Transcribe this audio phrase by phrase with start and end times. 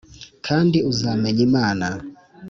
[0.45, 1.87] kandi uzamenya Imana